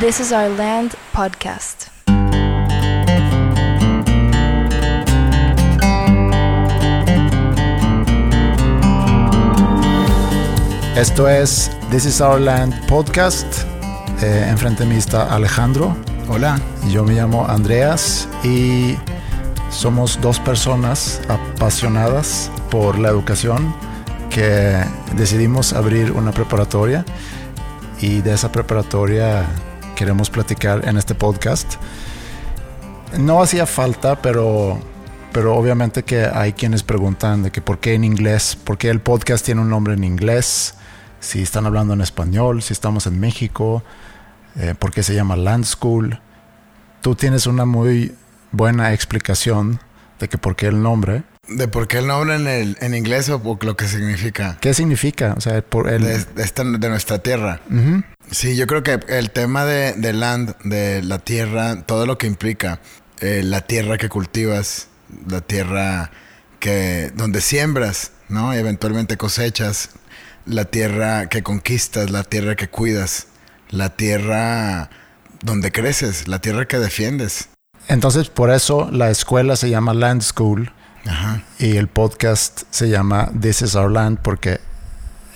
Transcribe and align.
This 0.00 0.18
is 0.18 0.32
Our 0.32 0.48
Land 0.56 0.94
podcast. 1.12 1.88
Esto 10.96 11.28
es 11.28 11.70
This 11.90 12.06
is 12.06 12.22
Our 12.22 12.40
Land 12.40 12.86
podcast. 12.86 13.44
Eh, 14.22 14.46
enfrente 14.48 14.84
de 14.84 14.88
mí 14.88 14.96
está 14.96 15.34
Alejandro. 15.34 15.94
Hola. 16.30 16.58
Yo 16.88 17.04
me 17.04 17.12
llamo 17.12 17.46
Andreas 17.46 18.26
y 18.42 18.96
somos 19.68 20.18
dos 20.22 20.40
personas 20.40 21.20
apasionadas 21.28 22.50
por 22.70 22.98
la 22.98 23.10
educación 23.10 23.74
que 24.30 24.82
decidimos 25.14 25.74
abrir 25.74 26.12
una 26.12 26.32
preparatoria 26.32 27.04
y 28.00 28.22
de 28.22 28.32
esa 28.32 28.50
preparatoria 28.50 29.44
queremos 30.00 30.30
platicar 30.30 30.88
en 30.88 30.96
este 30.96 31.14
podcast. 31.14 31.74
No 33.18 33.42
hacía 33.42 33.66
falta, 33.66 34.22
pero, 34.22 34.78
pero 35.30 35.54
obviamente 35.54 36.04
que 36.04 36.24
hay 36.24 36.54
quienes 36.54 36.82
preguntan 36.82 37.42
de 37.42 37.50
que 37.50 37.60
por 37.60 37.80
qué 37.80 37.92
en 37.92 38.04
inglés, 38.04 38.56
por 38.56 38.78
qué 38.78 38.88
el 38.88 39.00
podcast 39.00 39.44
tiene 39.44 39.60
un 39.60 39.68
nombre 39.68 39.92
en 39.92 40.02
inglés, 40.02 40.74
si 41.20 41.42
están 41.42 41.66
hablando 41.66 41.92
en 41.92 42.00
español, 42.00 42.62
si 42.62 42.72
estamos 42.72 43.06
en 43.06 43.20
México, 43.20 43.82
eh, 44.56 44.74
por 44.78 44.90
qué 44.90 45.02
se 45.02 45.14
llama 45.14 45.36
Land 45.36 45.66
School. 45.66 46.18
Tú 47.02 47.14
tienes 47.14 47.46
una 47.46 47.66
muy 47.66 48.14
buena 48.52 48.94
explicación 48.94 49.80
de 50.18 50.30
que 50.30 50.38
por 50.38 50.56
qué 50.56 50.68
el 50.68 50.82
nombre. 50.82 51.24
¿De 51.50 51.66
por 51.66 51.88
qué 51.88 51.98
el 51.98 52.06
nombre 52.06 52.36
en, 52.36 52.46
el, 52.46 52.76
en 52.80 52.94
inglés 52.94 53.28
o 53.28 53.42
por 53.42 53.64
lo 53.64 53.76
que 53.76 53.88
significa? 53.88 54.56
¿Qué 54.60 54.72
significa? 54.72 55.34
O 55.36 55.40
sea, 55.40 55.60
por 55.62 55.88
el... 55.88 56.02
De, 56.02 56.24
de, 56.24 56.42
esta, 56.42 56.62
de 56.62 56.88
nuestra 56.88 57.18
tierra. 57.18 57.60
Sí, 58.30 58.56
yo 58.56 58.68
creo 58.68 58.84
que 58.84 59.00
el 59.08 59.30
tema 59.32 59.64
de, 59.64 59.94
de, 59.94 60.12
land, 60.12 60.56
de 60.62 61.02
la 61.02 61.18
tierra, 61.18 61.82
todo 61.82 62.06
lo 62.06 62.18
que 62.18 62.28
implica, 62.28 62.80
eh, 63.20 63.42
la 63.44 63.62
tierra 63.62 63.98
que 63.98 64.08
cultivas, 64.08 64.86
la 65.28 65.40
tierra 65.40 66.12
que 66.60 67.10
donde 67.16 67.40
siembras, 67.40 68.12
¿no? 68.28 68.54
Y 68.54 68.58
eventualmente 68.58 69.16
cosechas, 69.16 69.90
la 70.46 70.66
tierra 70.66 71.28
que 71.28 71.42
conquistas, 71.42 72.10
la 72.10 72.22
tierra 72.22 72.54
que 72.54 72.68
cuidas, 72.68 73.26
la 73.70 73.96
tierra 73.96 74.90
donde 75.42 75.72
creces, 75.72 76.28
la 76.28 76.40
tierra 76.40 76.66
que 76.66 76.78
defiendes. 76.78 77.48
Entonces, 77.88 78.28
por 78.28 78.50
eso 78.50 78.88
la 78.92 79.10
escuela 79.10 79.56
se 79.56 79.68
llama 79.70 79.94
Land 79.94 80.22
School 80.22 80.72
Ajá. 81.06 81.42
y 81.58 81.76
el 81.76 81.88
podcast 81.88 82.62
se 82.70 82.88
llama 82.88 83.30
This 83.40 83.62
is 83.62 83.74
Our 83.74 83.90
Land 83.90 84.18
porque 84.22 84.60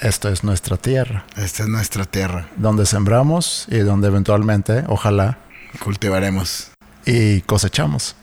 esto 0.01 0.29
es 0.29 0.45
nuestra 0.45 0.77
tierra. 0.77 1.25
Esta 1.37 1.63
es 1.63 1.69
nuestra 1.69 2.05
tierra. 2.05 2.49
Donde 2.57 2.85
sembramos 2.85 3.67
y 3.69 3.79
donde 3.79 4.09
eventualmente, 4.09 4.85
ojalá, 4.89 5.39
cultivaremos 5.83 6.71
y 7.07 7.41
cosechamos. 7.43 8.15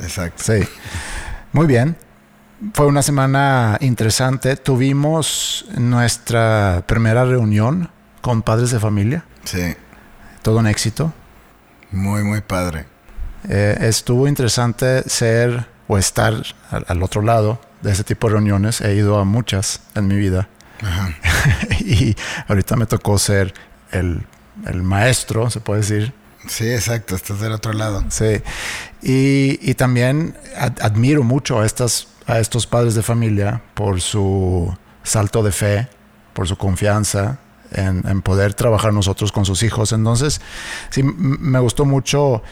Exacto. 0.00 0.42
Sí. 0.42 0.66
Muy 1.52 1.66
bien. 1.66 1.96
Fue 2.74 2.86
una 2.86 3.02
semana 3.02 3.76
interesante. 3.80 4.56
Tuvimos 4.56 5.66
nuestra 5.76 6.84
primera 6.86 7.24
reunión 7.24 7.90
con 8.20 8.42
padres 8.42 8.70
de 8.70 8.80
familia. 8.80 9.24
Sí. 9.44 9.74
Todo 10.42 10.58
un 10.58 10.66
éxito. 10.66 11.12
Muy, 11.90 12.24
muy 12.24 12.40
padre. 12.40 12.86
Eh, 13.48 13.76
estuvo 13.80 14.26
interesante 14.28 15.08
ser 15.08 15.66
o 15.88 15.98
estar 15.98 16.34
al, 16.70 16.84
al, 16.88 17.02
otro 17.02 17.22
lado 17.22 17.60
de 17.82 17.92
ese 17.92 18.04
tipo 18.04 18.28
de 18.28 18.34
reuniones. 18.34 18.80
He 18.80 18.94
ido 18.94 19.18
a 19.18 19.24
muchas 19.24 19.80
en 19.94 20.08
mi 20.08 20.16
vida. 20.16 20.48
Ajá. 20.82 21.14
y 21.80 22.16
ahorita 22.48 22.76
me 22.76 22.86
tocó 22.86 23.18
ser 23.18 23.54
el, 23.90 24.22
el, 24.66 24.82
maestro, 24.82 25.50
se 25.50 25.60
puede 25.60 25.80
decir. 25.80 26.12
Sí, 26.48 26.70
exacto. 26.70 27.14
Estás 27.14 27.40
del 27.40 27.52
otro 27.52 27.72
lado. 27.72 28.04
Sí. 28.08 28.42
Y, 29.02 29.58
y 29.62 29.74
también 29.74 30.36
ad, 30.56 30.72
admiro 30.80 31.22
mucho 31.22 31.60
a, 31.60 31.66
estas, 31.66 32.08
a 32.26 32.38
estos 32.38 32.66
padres 32.66 32.94
de 32.94 33.02
familia 33.02 33.62
por 33.74 34.00
su 34.00 34.74
salto 35.02 35.42
de 35.42 35.52
fe, 35.52 35.88
por 36.32 36.48
su 36.48 36.56
confianza, 36.56 37.38
en, 37.72 38.06
en, 38.06 38.22
poder 38.22 38.54
trabajar 38.54 38.92
nosotros 38.92 39.32
con 39.32 39.44
sus 39.44 39.62
hijos. 39.62 39.92
Entonces, 39.92 40.40
sí, 40.90 41.02
me 41.02 41.58
gustó 41.60 41.84
mucho 41.84 42.42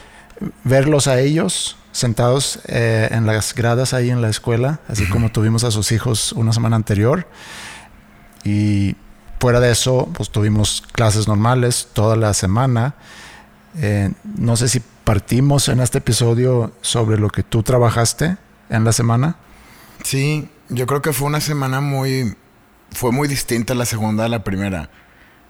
verlos 0.63 1.07
a 1.07 1.19
ellos 1.19 1.77
sentados 1.91 2.59
eh, 2.67 3.09
en 3.11 3.25
las 3.25 3.53
gradas 3.53 3.93
ahí 3.93 4.09
en 4.09 4.21
la 4.21 4.29
escuela, 4.29 4.79
así 4.87 5.03
uh 5.03 5.05
-huh. 5.07 5.11
como 5.11 5.31
tuvimos 5.31 5.63
a 5.63 5.71
sus 5.71 5.91
hijos 5.91 6.31
una 6.33 6.53
semana 6.53 6.75
anterior. 6.75 7.27
Y 8.43 8.95
fuera 9.39 9.59
de 9.59 9.71
eso, 9.71 10.09
pues 10.13 10.29
tuvimos 10.29 10.83
clases 10.91 11.27
normales 11.27 11.89
toda 11.93 12.15
la 12.15 12.33
semana. 12.33 12.95
Eh, 13.77 14.11
no 14.23 14.55
sé 14.55 14.67
si 14.67 14.81
partimos 15.03 15.67
en 15.67 15.79
este 15.79 15.97
episodio 15.99 16.71
sobre 16.81 17.17
lo 17.17 17.29
que 17.29 17.43
tú 17.43 17.63
trabajaste 17.63 18.37
en 18.69 18.83
la 18.83 18.93
semana. 18.93 19.35
Sí, 20.03 20.49
yo 20.69 20.85
creo 20.87 21.01
que 21.01 21.13
fue 21.13 21.27
una 21.27 21.41
semana 21.41 21.81
muy, 21.81 22.35
fue 22.91 23.11
muy 23.11 23.27
distinta 23.27 23.73
la 23.73 23.85
segunda 23.85 24.25
a 24.25 24.29
la 24.29 24.43
primera. 24.43 24.89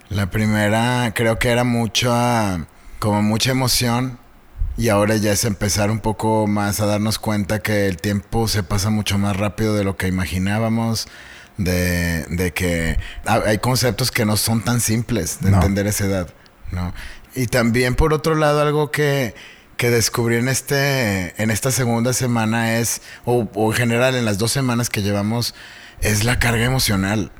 La 0.08 0.30
primera 0.30 1.12
creo 1.14 1.38
que 1.38 1.48
era 1.48 1.64
mucha, 1.64 2.66
como 2.98 3.22
mucha 3.22 3.50
emoción 3.50 4.18
y 4.76 4.88
ahora 4.88 5.16
ya 5.16 5.32
es 5.32 5.44
empezar 5.44 5.90
un 5.90 6.00
poco 6.00 6.46
más 6.46 6.80
a 6.80 6.86
darnos 6.86 7.18
cuenta 7.18 7.60
que 7.60 7.86
el 7.88 7.98
tiempo 7.98 8.48
se 8.48 8.62
pasa 8.62 8.90
mucho 8.90 9.18
más 9.18 9.36
rápido 9.36 9.74
de 9.74 9.84
lo 9.84 9.96
que 9.96 10.08
imaginábamos, 10.08 11.08
de, 11.58 12.24
de 12.28 12.52
que 12.52 12.98
hay 13.24 13.58
conceptos 13.58 14.10
que 14.10 14.24
no 14.24 14.36
son 14.36 14.62
tan 14.62 14.80
simples 14.80 15.38
de 15.40 15.50
no. 15.50 15.56
entender 15.56 15.86
esa 15.86 16.06
edad, 16.06 16.34
¿no? 16.70 16.94
Y 17.34 17.46
también 17.46 17.94
por 17.94 18.12
otro 18.14 18.34
lado 18.34 18.60
algo 18.62 18.90
que, 18.90 19.34
que 19.76 19.90
descubrí 19.90 20.36
en, 20.36 20.48
este, 20.48 21.40
en 21.42 21.50
esta 21.50 21.70
segunda 21.70 22.12
semana 22.12 22.78
es, 22.78 23.02
o, 23.24 23.48
o 23.54 23.72
en 23.72 23.76
general 23.76 24.14
en 24.14 24.24
las 24.24 24.38
dos 24.38 24.52
semanas 24.52 24.88
que 24.88 25.02
llevamos, 25.02 25.54
es 26.00 26.24
la 26.24 26.38
carga 26.38 26.64
emocional 26.64 27.30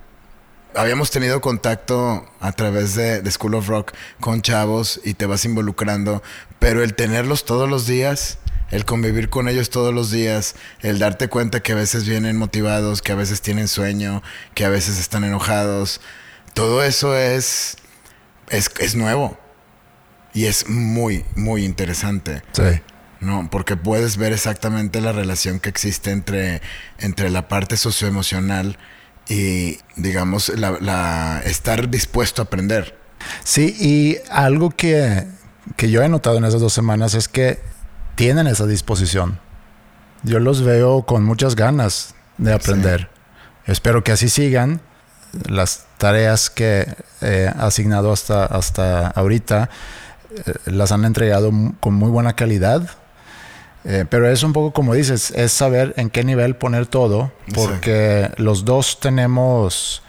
habíamos 0.75 1.11
tenido 1.11 1.41
contacto 1.41 2.27
a 2.41 2.53
través 2.53 2.95
de, 2.95 3.23
de, 3.23 3.31
School 3.31 3.55
of 3.55 3.69
Rock 3.69 3.93
con 4.21 4.43
chavos 4.43 5.01
y 5.05 5.15
te 5.15 5.27
vas 5.27 5.45
involucrando, 5.45 6.23
pero 6.59 6.83
el 6.83 6.95
tenerlos 6.95 7.45
todos 7.45 7.69
los 7.69 7.87
días, 7.87 8.39
el 8.71 8.85
convivir 8.85 9.29
con 9.29 9.49
ellos 9.49 9.71
todos 9.71 9.93
los 9.93 10.11
días, 10.11 10.55
el 10.81 10.99
darte 10.99 11.29
cuenta 11.29 11.61
que 11.61 11.73
a 11.73 11.77
veces 11.77 12.07
vienen 12.09 12.37
motivados, 12.37 13.03
que 13.03 13.13
a 13.13 13.17
veces 13.17 13.43
tienen 13.43 13.69
sueño, 13.69 14.23
que 14.55 14.65
a 14.65 14.69
veces 14.69 14.99
están 14.99 15.25
enojados, 15.25 16.01
todo 16.55 16.83
eso 16.83 17.17
es, 17.17 17.77
es, 18.49 18.71
es 18.79 18.95
nuevo 18.95 19.39
y 20.35 20.47
es 20.47 20.69
muy, 20.69 21.25
muy 21.37 21.65
interesante. 21.65 22.43
Sí. 22.53 22.81
No, 23.21 23.49
porque 23.51 23.77
puedes 23.77 24.17
ver 24.17 24.33
exactamente 24.33 25.01
la 25.01 25.13
relación 25.13 25.61
que 25.61 25.69
existe 25.69 26.11
entre, 26.11 26.61
entre 26.99 27.31
la 27.31 27.47
parte 27.47 27.77
socioemocional 27.77 28.79
y 29.29 29.79
digamos 29.97 30.49
la, 30.59 30.79
la, 30.81 31.43
estar 31.45 31.89
dispuesto 31.89 32.43
a 32.43 32.45
aprender. 32.45 32.99
Sí, 33.45 33.77
y 33.79 34.19
algo 34.31 34.71
que, 34.71 35.27
que, 35.77 35.91
yo 35.91 36.03
he 36.03 36.09
notado 36.09 36.39
en 36.39 36.45
esas 36.45 36.61
dos 36.61 36.73
semanas 36.73 37.15
es 37.15 37.29
que 37.29 37.61
tienen 38.15 38.47
esa 38.47 38.67
disposición. 38.67 39.39
Yo 40.23 40.39
los 40.39 40.63
veo 40.63 41.05
con 41.05 41.25
muchas 41.25 41.57
ganas 41.57 42.15
de 42.39 42.53
aprender. 42.53 43.11
Sí. 43.65 43.73
Espero 43.73 44.05
que 44.05 44.13
así 44.13 44.29
sigan. 44.29 44.81
Las 45.49 45.87
tareas 45.99 46.51
que 46.51 46.95
he 47.21 47.51
asignado 47.57 48.13
hasta, 48.13 48.45
hasta 48.45 49.09
ahorita 49.09 49.71
eh, 50.31 50.55
las 50.67 50.93
han 50.93 51.05
entregado 51.05 51.51
con 51.81 51.95
muy 51.95 52.11
buena 52.11 52.35
calidad. 52.35 52.89
Eh, 53.85 54.05
pero 54.09 54.29
es 54.31 54.43
un 54.43 54.53
poco 54.53 54.73
como 54.73 54.95
dices, 54.95 55.33
es 55.33 55.53
saber 55.53 55.93
en 55.97 56.09
qué 56.09 56.23
nivel 56.23 56.55
poner 56.55 56.87
todo, 56.87 57.33
porque 57.53 58.31
sí. 58.37 58.43
los 58.43 58.65
dos 58.65 59.01
tenemos 59.01 60.03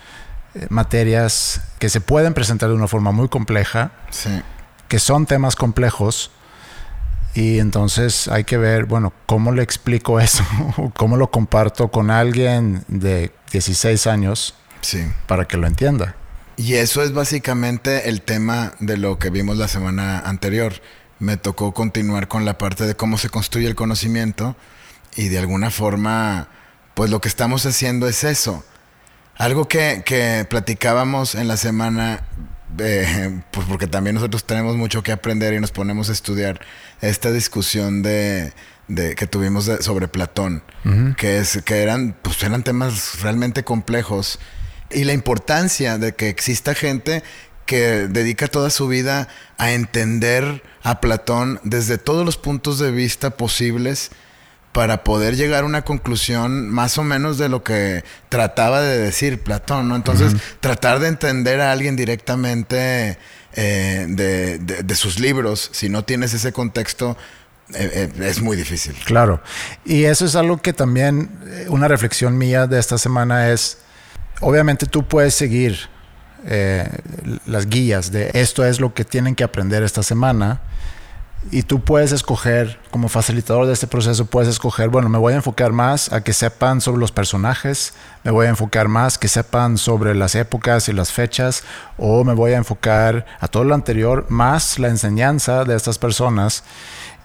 eh, 0.53 0.67
materias 0.69 1.61
que 1.79 1.89
se 1.89 1.99
pueden 1.99 2.33
presentar 2.33 2.69
de 2.69 2.75
una 2.75 2.87
forma 2.87 3.11
muy 3.11 3.29
compleja, 3.29 3.91
sí. 4.11 4.29
que 4.87 4.99
son 4.99 5.25
temas 5.25 5.55
complejos, 5.55 6.29
y 7.33 7.57
entonces 7.57 8.27
hay 8.27 8.43
que 8.43 8.57
ver, 8.57 8.85
bueno, 8.85 9.11
cómo 9.25 9.51
le 9.51 9.63
explico 9.63 10.19
eso, 10.19 10.43
cómo 10.95 11.17
lo 11.17 11.31
comparto 11.31 11.89
con 11.89 12.11
alguien 12.11 12.83
de 12.87 13.31
16 13.51 14.07
años 14.07 14.55
sí. 14.81 15.03
para 15.27 15.45
que 15.45 15.57
lo 15.57 15.67
entienda. 15.67 16.15
Y 16.55 16.75
eso 16.75 17.01
es 17.01 17.13
básicamente 17.13 18.09
el 18.09 18.21
tema 18.21 18.73
de 18.79 18.97
lo 18.97 19.17
que 19.17 19.31
vimos 19.31 19.57
la 19.57 19.67
semana 19.67 20.19
anterior 20.19 20.73
me 21.19 21.37
tocó 21.37 21.73
continuar 21.73 22.27
con 22.27 22.45
la 22.45 22.57
parte 22.57 22.85
de 22.85 22.95
cómo 22.95 23.17
se 23.17 23.29
construye 23.29 23.67
el 23.67 23.75
conocimiento 23.75 24.55
y 25.15 25.29
de 25.29 25.39
alguna 25.39 25.69
forma, 25.69 26.49
pues 26.93 27.09
lo 27.09 27.21
que 27.21 27.27
estamos 27.27 27.65
haciendo 27.65 28.07
es 28.07 28.23
eso. 28.23 28.63
Algo 29.37 29.67
que, 29.67 30.03
que 30.05 30.45
platicábamos 30.49 31.35
en 31.35 31.47
la 31.47 31.57
semana, 31.57 32.23
eh, 32.79 33.41
pues 33.51 33.67
porque 33.67 33.87
también 33.87 34.15
nosotros 34.15 34.45
tenemos 34.45 34.75
mucho 34.75 35.01
que 35.03 35.11
aprender 35.11 35.53
y 35.53 35.59
nos 35.59 35.71
ponemos 35.71 36.09
a 36.09 36.13
estudiar 36.13 36.61
esta 37.01 37.31
discusión 37.31 38.03
de, 38.03 38.53
de 38.87 39.15
que 39.15 39.27
tuvimos 39.27 39.65
de, 39.65 39.81
sobre 39.81 40.07
Platón, 40.07 40.63
uh 40.85 40.89
-huh. 40.89 41.15
que, 41.15 41.39
es, 41.39 41.61
que 41.63 41.81
eran, 41.81 42.15
pues 42.21 42.41
eran 42.43 42.63
temas 42.63 43.21
realmente 43.21 43.63
complejos 43.63 44.39
y 44.91 45.03
la 45.05 45.13
importancia 45.13 45.97
de 45.97 46.13
que 46.13 46.29
exista 46.29 46.75
gente 46.75 47.23
que 47.65 48.07
dedica 48.07 48.47
toda 48.47 48.69
su 48.69 48.87
vida 48.87 49.27
a 49.57 49.71
entender 49.71 50.63
a 50.83 50.99
Platón 50.99 51.59
desde 51.63 51.97
todos 51.97 52.25
los 52.25 52.37
puntos 52.37 52.79
de 52.79 52.91
vista 52.91 53.31
posibles 53.31 54.11
para 54.73 55.03
poder 55.03 55.35
llegar 55.37 55.63
a 55.63 55.67
una 55.67 55.83
conclusión 55.83 56.67
más 56.69 56.97
o 56.97 57.03
menos 57.03 57.37
de 57.37 57.47
lo 57.47 57.63
que 57.63 58.03
trataba 58.29 58.81
de 58.81 58.97
decir 58.97 59.41
Platón, 59.41 59.87
¿no? 59.87 59.95
Entonces, 59.95 60.33
tratar 60.59 60.99
de 60.99 61.09
entender 61.09 61.61
a 61.61 61.71
alguien 61.71 61.95
directamente 61.95 63.19
eh, 63.53 64.05
de, 64.09 64.95
sus 64.95 65.19
libros, 65.19 65.69
si 65.73 65.89
no 65.89 66.03
tienes 66.03 66.33
ese 66.33 66.51
contexto, 66.51 67.15
eh, 67.75 68.09
eh, 68.17 68.27
es 68.27 68.41
muy 68.41 68.57
difícil. 68.57 68.95
Claro. 69.05 69.43
Y 69.85 70.05
eso 70.05 70.25
es 70.25 70.35
algo 70.35 70.57
que 70.57 70.73
también, 70.73 71.29
una 71.67 71.87
reflexión 71.87 72.35
mía 72.35 72.65
de 72.65 72.79
esta 72.79 72.97
semana 72.97 73.51
es, 73.51 73.77
obviamente 74.41 74.87
tú 74.87 75.07
puedes 75.07 75.35
seguir 75.35 75.92
las 77.45 77.67
guías 77.67 78.11
de 78.11 78.31
esto 78.33 78.65
es 78.65 78.79
lo 78.79 78.93
que 78.93 79.05
tienen 79.05 79.35
que 79.35 79.43
aprender 79.43 79.83
esta 79.83 80.03
semana 80.03 80.61
y 81.51 81.63
tú 81.63 81.81
puedes 81.81 82.11
escoger, 82.11 82.79
como 82.89 83.09
facilitador 83.09 83.67
de 83.67 83.73
este 83.73 83.87
proceso, 83.87 84.25
puedes 84.25 84.49
escoger, 84.49 84.89
bueno, 84.89 85.09
me 85.09 85.17
voy 85.17 85.33
a 85.33 85.37
enfocar 85.37 85.71
más 85.71 86.11
a 86.13 86.23
que 86.23 86.31
sepan 86.31 86.79
sobre 86.79 86.99
los 86.99 87.11
personajes, 87.11 87.93
me 88.23 88.31
voy 88.31 88.45
a 88.45 88.49
enfocar 88.49 88.87
más 88.87 89.17
que 89.17 89.27
sepan 89.27 89.77
sobre 89.77 90.15
las 90.15 90.35
épocas 90.35 90.87
y 90.87 90.93
las 90.93 91.11
fechas, 91.11 91.63
o 91.97 92.23
me 92.23 92.33
voy 92.33 92.53
a 92.53 92.57
enfocar 92.57 93.25
a 93.39 93.47
todo 93.47 93.65
lo 93.65 93.75
anterior, 93.75 94.25
más 94.29 94.79
la 94.79 94.87
enseñanza 94.87 95.65
de 95.65 95.75
estas 95.75 95.99
personas. 95.99 96.63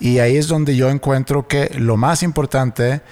Y 0.00 0.18
ahí 0.18 0.36
es 0.36 0.48
donde 0.48 0.74
yo 0.74 0.90
encuentro 0.90 1.46
que 1.46 1.70
lo 1.78 1.96
más 1.96 2.22
importante 2.22 3.02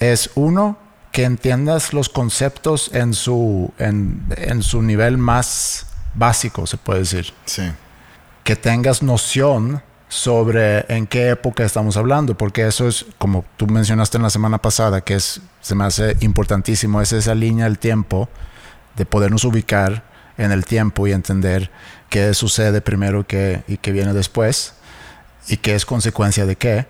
es, 0.00 0.30
uno, 0.34 0.78
que 1.14 1.22
entiendas 1.22 1.92
los 1.92 2.08
conceptos 2.08 2.90
en 2.92 3.14
su, 3.14 3.72
en, 3.78 4.20
en 4.36 4.64
su 4.64 4.82
nivel 4.82 5.16
más 5.16 5.86
básico, 6.12 6.66
se 6.66 6.76
puede 6.76 6.98
decir. 6.98 7.32
Sí. 7.44 7.70
Que 8.42 8.56
tengas 8.56 9.00
noción 9.00 9.80
sobre 10.08 10.84
en 10.92 11.06
qué 11.06 11.30
época 11.30 11.62
estamos 11.62 11.96
hablando, 11.96 12.36
porque 12.36 12.66
eso 12.66 12.88
es, 12.88 13.06
como 13.16 13.44
tú 13.56 13.68
mencionaste 13.68 14.16
en 14.16 14.24
la 14.24 14.30
semana 14.30 14.58
pasada, 14.58 15.02
que 15.02 15.14
es, 15.14 15.40
se 15.60 15.76
me 15.76 15.84
hace 15.84 16.16
importantísimo, 16.18 17.00
es 17.00 17.12
esa 17.12 17.36
línea 17.36 17.66
del 17.66 17.78
tiempo, 17.78 18.28
de 18.96 19.06
podernos 19.06 19.44
ubicar 19.44 20.02
en 20.36 20.50
el 20.50 20.64
tiempo 20.64 21.06
y 21.06 21.12
entender 21.12 21.70
qué 22.10 22.34
sucede 22.34 22.80
primero 22.80 23.24
qué, 23.24 23.62
y 23.68 23.76
qué 23.76 23.92
viene 23.92 24.14
después, 24.14 24.74
y 25.46 25.58
qué 25.58 25.76
es 25.76 25.86
consecuencia 25.86 26.44
de 26.44 26.56
qué. 26.56 26.88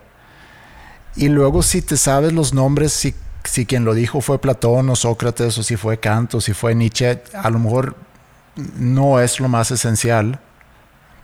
Y 1.15 1.29
luego 1.29 1.63
si 1.63 1.83
te 1.83 1.99
sabes 1.99 2.33
los 2.33 2.55
nombres, 2.55 2.95
si, 2.95 3.15
si 3.45 3.67
quien 3.67 3.85
lo 3.85 3.95
dijo 3.95 4.21
fue 4.21 4.41
Platón 4.41 4.89
o 4.91 4.97
Sócrates, 4.97 5.57
o 5.59 5.63
si 5.63 5.77
fue 5.77 6.01
Kant, 6.01 6.35
o 6.35 6.41
si 6.41 6.55
fue 6.55 6.75
Nietzsche, 6.75 7.23
a 7.35 7.51
lo 7.51 7.59
mejor 7.59 7.97
no 8.77 9.21
es 9.21 9.41
lo 9.41 9.49
más 9.49 9.71
esencial, 9.71 10.41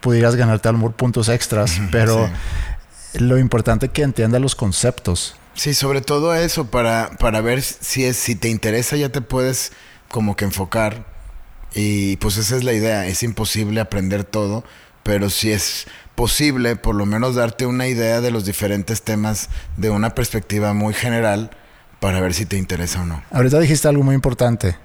pudieras 0.00 0.36
ganarte 0.36 0.68
a 0.68 0.72
lo 0.72 0.78
mejor 0.78 0.94
puntos 0.94 1.28
extras, 1.28 1.80
pero 1.90 2.28
lo 3.14 3.38
importante 3.38 3.86
es 3.86 3.92
que 3.92 4.02
entienda 4.02 4.38
los 4.38 4.54
conceptos. 4.54 5.36
Sí, 5.54 5.74
sobre 5.74 6.00
todo 6.00 6.34
eso, 6.34 6.66
para, 6.70 7.10
para 7.18 7.40
ver 7.40 7.62
si, 7.62 8.04
es, 8.04 8.16
si 8.16 8.34
te 8.34 8.48
interesa 8.48 8.96
ya 8.96 9.10
te 9.10 9.20
puedes 9.20 9.72
como 10.08 10.36
que 10.36 10.44
enfocar. 10.44 11.06
Y 11.74 12.16
pues 12.16 12.36
esa 12.36 12.56
es 12.56 12.64
la 12.64 12.72
idea, 12.72 13.06
es 13.06 13.22
imposible 13.22 13.80
aprender 13.80 14.24
todo, 14.24 14.64
pero 15.02 15.30
si 15.30 15.52
es 15.52 15.86
posible 16.14 16.76
por 16.76 16.94
lo 16.94 17.06
menos 17.06 17.36
darte 17.36 17.66
una 17.66 17.86
idea 17.86 18.20
de 18.20 18.30
los 18.30 18.44
diferentes 18.44 19.02
temas 19.02 19.48
de 19.76 19.90
una 19.90 20.14
perspectiva 20.14 20.74
muy 20.74 20.94
general 20.94 21.50
para 22.00 22.20
ver 22.20 22.34
si 22.34 22.46
te 22.46 22.56
interesa 22.56 23.02
o 23.02 23.06
no. 23.06 23.22
Ahorita 23.30 23.58
dijiste 23.58 23.86
algo 23.86 24.02
muy 24.02 24.14
importante 24.14 24.76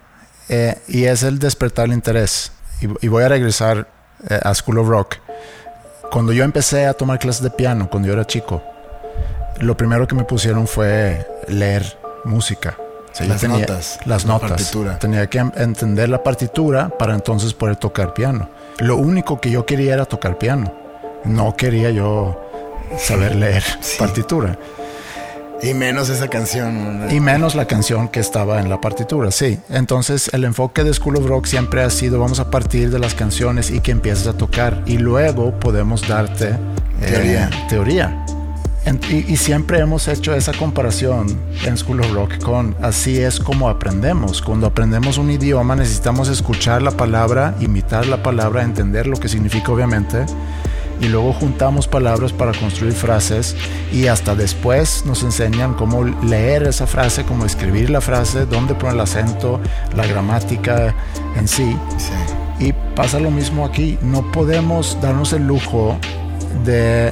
eh, 0.49 0.77
y 0.87 1.05
es 1.05 1.23
el 1.23 1.39
despertar 1.39 1.85
el 1.85 1.93
interés. 1.93 2.51
y 3.01 3.07
voy 3.07 3.23
a 3.23 3.29
regresar 3.29 3.87
eh, 4.29 4.39
a 4.41 4.53
School 4.53 4.79
of 4.79 4.87
Rock, 4.87 5.17
cuando 6.11 6.31
yo 6.33 6.43
empecé 6.43 6.85
a 6.85 6.93
tomar 6.93 7.19
clases 7.19 7.43
de 7.43 7.49
piano, 7.49 7.89
cuando 7.89 8.07
yo 8.07 8.13
era 8.13 8.25
chico, 8.25 8.63
lo 9.59 9.75
primero 9.75 10.07
que 10.07 10.15
me 10.15 10.23
pusieron 10.23 10.67
fue 10.67 11.27
leer 11.47 11.97
música. 12.23 12.77
las 13.19 13.43
notas. 13.43 13.99
Las 14.05 14.25
notas. 14.25 14.51
Partitura. 14.51 14.99
Tenía 14.99 15.27
que 15.27 15.39
entender 15.39 16.09
la 16.09 16.23
partitura 16.23 16.89
para 16.89 17.13
entonces 17.13 17.53
poder 17.53 17.75
tocar 17.75 18.13
piano. 18.13 18.49
Lo 18.79 18.97
único 18.97 19.39
que 19.39 19.51
yo 19.51 19.65
quería 19.65 19.93
era 19.93 20.05
tocar 20.05 20.37
piano. 20.37 20.73
No 21.25 21.55
quería 21.55 21.91
yo 21.91 22.41
saber 22.97 23.35
leer 23.35 23.63
partitura. 23.99 24.57
Y 25.61 25.73
menos 25.73 26.09
esa 26.09 26.27
canción. 26.27 27.07
Y 27.09 27.19
menos 27.19 27.55
la 27.55 27.65
canción 27.65 28.07
que 28.07 28.19
estaba 28.19 28.59
en 28.59 28.69
la 28.69 28.81
partitura, 28.81 29.31
sí. 29.31 29.57
Entonces 29.69 30.29
el 30.33 30.43
enfoque 30.43 30.83
de 30.83 30.93
School 30.93 31.17
of 31.17 31.25
Rock 31.25 31.45
siempre 31.45 31.81
ha 31.81 31.89
sido 31.89 32.19
vamos 32.19 32.39
a 32.39 32.51
partir 32.51 32.91
de 32.91 32.99
las 32.99 33.15
canciones 33.15 33.71
y 33.71 33.79
que 33.79 33.91
empieces 33.91 34.27
a 34.27 34.33
tocar 34.33 34.83
y 34.85 34.97
luego 34.97 35.57
podemos 35.59 36.07
darte 36.07 36.49
eh, 36.49 37.07
teoría. 37.07 37.49
teoría. 37.69 38.25
y, 39.09 39.33
y, 39.33 39.37
siempre 39.37 39.79
hemos 39.79 40.07
hecho 40.07 40.35
esa 40.35 40.53
comparación 40.53 41.27
en 41.65 41.77
School 41.77 42.01
of 42.01 42.13
Rock 42.13 42.37
con 42.43 42.75
así 42.81 43.19
es 43.19 43.39
como 43.39 43.69
aprendemos. 43.69 44.41
Cuando 44.41 44.67
aprendemos 44.67 45.17
un 45.17 45.31
idioma 45.31 45.75
necesitamos 45.75 46.29
escuchar 46.29 46.81
la 46.81 46.91
palabra, 46.91 47.55
imitar 47.59 48.05
la 48.07 48.21
palabra, 48.21 48.61
entender 48.61 49.07
lo 49.07 49.17
que 49.17 49.29
significa 49.29 49.71
obviamente 49.71 50.25
y 51.01 51.07
luego 51.07 51.33
juntamos 51.33 51.87
palabras 51.87 52.31
para 52.31 52.51
construir 52.53 52.93
frases 52.93 53.55
y 53.91 54.07
hasta 54.07 54.35
después 54.35 55.03
nos 55.05 55.23
enseñan 55.23 55.73
cómo 55.73 56.03
leer 56.03 56.63
esa 56.63 56.87
frase, 56.87 57.23
cómo 57.25 57.45
escribir 57.45 57.89
la 57.89 58.01
frase, 58.01 58.45
dónde 58.45 58.75
poner 58.75 58.95
el 58.95 59.01
acento, 59.01 59.59
la 59.95 60.05
gramática 60.05 60.95
en 61.35 61.47
sí. 61.47 61.75
Y 62.59 62.73
pasa 62.95 63.19
lo 63.19 63.31
mismo 63.31 63.65
aquí, 63.65 63.97
no 64.01 64.31
podemos 64.31 64.97
darnos 65.01 65.33
el 65.33 65.45
lujo 65.45 65.97
de, 66.63 67.11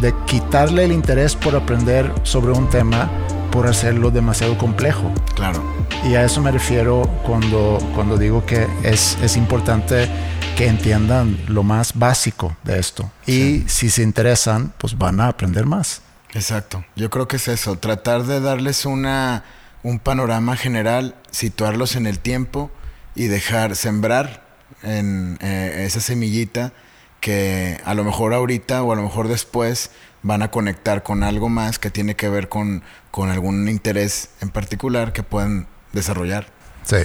de 0.00 0.14
quitarle 0.26 0.84
el 0.84 0.92
interés 0.92 1.34
por 1.34 1.56
aprender 1.56 2.12
sobre 2.22 2.52
un 2.52 2.68
tema 2.70 3.10
por 3.50 3.68
hacerlo 3.68 4.10
demasiado 4.10 4.58
complejo. 4.58 5.12
Claro. 5.36 5.62
Y 6.04 6.16
a 6.16 6.24
eso 6.24 6.40
me 6.40 6.50
refiero 6.50 7.02
cuando, 7.24 7.78
cuando 7.94 8.16
digo 8.16 8.44
que 8.44 8.66
es, 8.82 9.16
es 9.22 9.36
importante 9.36 10.08
que 10.56 10.68
entiendan 10.68 11.38
lo 11.48 11.64
más 11.64 11.98
básico 11.98 12.56
de 12.62 12.78
esto. 12.78 13.10
Y 13.26 13.64
si 13.66 13.90
se 13.90 14.02
interesan, 14.02 14.72
pues 14.78 14.96
van 14.96 15.20
a 15.20 15.28
aprender 15.28 15.66
más. 15.66 16.02
Exacto. 16.32 16.84
Yo 16.94 17.10
creo 17.10 17.26
que 17.26 17.36
es 17.36 17.48
eso, 17.48 17.76
tratar 17.78 18.24
de 18.24 18.40
darles 18.40 18.84
una, 18.84 19.44
un 19.82 19.98
panorama 19.98 20.56
general, 20.56 21.16
situarlos 21.30 21.96
en 21.96 22.06
el 22.06 22.20
tiempo 22.20 22.70
y 23.14 23.26
dejar 23.26 23.74
sembrar 23.74 24.44
en 24.82 25.38
eh, 25.40 25.84
esa 25.86 26.00
semillita 26.00 26.72
que 27.20 27.80
a 27.84 27.94
lo 27.94 28.04
mejor 28.04 28.32
ahorita 28.32 28.82
o 28.82 28.92
a 28.92 28.96
lo 28.96 29.02
mejor 29.02 29.28
después 29.28 29.90
van 30.22 30.42
a 30.42 30.50
conectar 30.50 31.02
con 31.02 31.22
algo 31.24 31.48
más 31.48 31.78
que 31.78 31.90
tiene 31.90 32.16
que 32.16 32.28
ver 32.28 32.48
con, 32.48 32.82
con 33.10 33.30
algún 33.30 33.68
interés 33.68 34.30
en 34.40 34.50
particular 34.50 35.12
que 35.12 35.22
puedan 35.22 35.66
desarrollar. 35.92 36.46
Sí. 36.84 36.98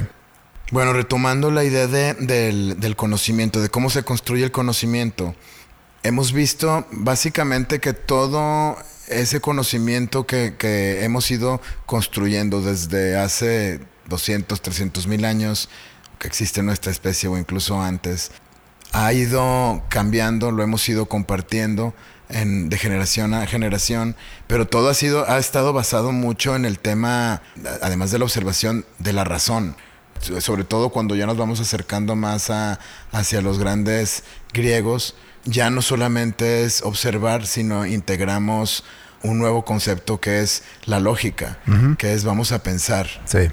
Bueno, 0.72 0.94
retomando 0.94 1.50
la 1.50 1.64
idea 1.64 1.88
de, 1.88 2.14
del, 2.14 2.96
conocimiento, 2.96 3.60
de 3.60 3.70
cómo 3.70 3.90
se 3.90 4.04
construye 4.04 4.44
el 4.44 4.52
conocimiento, 4.52 5.34
hemos 6.04 6.32
visto 6.32 6.86
básicamente 6.92 7.80
que 7.80 7.94
todo 7.94 8.78
ese 9.08 9.42
conocimiento 9.42 10.28
que, 10.28 10.56
que 10.60 11.04
hemos 11.04 11.32
ido 11.32 11.60
construyendo 11.88 12.62
desde 12.62 13.18
hace 13.18 13.80
200, 14.10 14.62
300 14.62 15.08
mil 15.08 15.26
años 15.26 15.70
que 16.20 16.28
existe 16.28 16.62
nuestra 16.62 16.92
especie 16.92 17.28
o 17.30 17.38
incluso 17.38 17.82
antes, 17.82 18.30
ha 18.92 19.12
ido 19.12 19.84
cambiando, 19.90 20.52
lo 20.52 20.62
hemos 20.62 20.88
ido 20.88 21.08
compartiendo 21.08 21.96
en, 22.28 22.70
de 22.70 22.78
generación 22.78 23.34
a 23.34 23.48
generación, 23.48 24.16
pero 24.46 24.68
todo 24.68 24.90
ha, 24.90 24.94
sido, 24.94 25.28
ha 25.28 25.40
estado 25.40 25.74
basado 25.74 26.12
mucho 26.12 26.56
en 26.56 26.66
el 26.66 26.78
tema, 26.78 27.42
además 27.82 28.12
de 28.12 28.20
la 28.20 28.26
observación, 28.26 28.86
de 29.00 29.14
la 29.14 29.24
razón 29.24 29.76
sobre 30.40 30.64
todo 30.64 30.90
cuando 30.90 31.16
ya 31.16 31.26
nos 31.26 31.38
vamos 31.38 31.60
acercando 31.60 32.16
más 32.16 32.50
a, 32.50 32.80
hacia 33.12 33.42
los 33.42 33.60
grandes 33.60 34.24
griegos, 34.54 35.16
ya 35.46 35.70
no 35.70 35.82
solamente 35.82 36.64
es 36.64 36.82
observar, 36.82 37.46
sino 37.48 37.86
integramos 37.86 38.84
un 39.24 39.38
nuevo 39.38 39.66
concepto 39.66 40.20
que 40.20 40.42
es 40.42 40.64
la 40.86 41.00
lógica, 41.00 41.60
que 41.98 42.14
es 42.14 42.24
vamos 42.24 42.52
a 42.52 42.64
pensar. 42.64 43.08
Sí. 43.26 43.50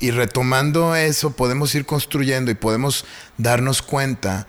Y 0.00 0.12
retomando 0.12 0.94
eso, 0.94 1.32
podemos 1.32 1.74
ir 1.74 1.84
construyendo 1.84 2.50
y 2.50 2.54
podemos 2.54 3.04
darnos 3.36 3.82
cuenta 3.82 4.46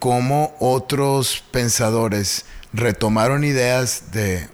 cómo 0.00 0.56
otros 0.58 1.44
pensadores 1.52 2.44
retomaron 2.72 3.44
ideas 3.44 4.10
de 4.12 4.48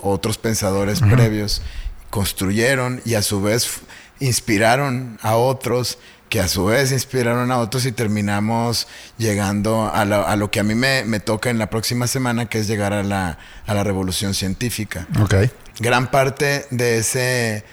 otros 0.00 0.38
pensadores 0.38 1.00
previos, 1.00 1.62
construyeron 2.10 3.00
y 3.04 3.14
a 3.14 3.22
su 3.22 3.42
vez 3.42 3.82
inspiraron 4.22 5.18
a 5.22 5.36
otros 5.36 5.98
que 6.28 6.40
a 6.40 6.48
su 6.48 6.64
vez 6.64 6.92
inspiraron 6.92 7.50
a 7.52 7.58
otros 7.58 7.84
y 7.84 7.92
terminamos 7.92 8.88
llegando 9.18 9.90
a, 9.92 10.06
lo 10.06 10.50
que 10.50 10.60
a 10.60 10.62
mí 10.62 10.74
me, 10.74 11.20
toca 11.20 11.50
en 11.50 11.58
la 11.58 11.68
próxima 11.68 12.06
semana, 12.06 12.46
que 12.46 12.58
es 12.58 12.66
llegar 12.66 12.94
a 12.94 13.02
la, 13.02 13.38
a 13.66 13.74
la 13.74 13.84
revolución 13.84 14.32
científica. 14.32 15.06
Okay. 15.24 15.50
Gran 15.78 16.10
parte 16.10 16.64
de 16.70 16.96
ese 16.96 17.64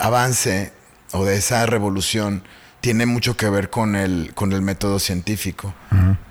avance 0.00 0.72
o 1.12 1.26
de 1.26 1.36
esa 1.36 1.66
revolución 1.66 2.42
tiene 2.80 3.04
mucho 3.04 3.36
que 3.36 3.50
ver 3.50 3.68
con 3.68 3.96
el, 3.96 4.32
con 4.34 4.54
el 4.54 4.62
método 4.62 4.98
científico. 4.98 5.74